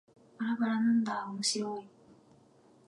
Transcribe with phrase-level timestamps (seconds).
[0.39, 1.87] ばらばらなんだーおもしろーい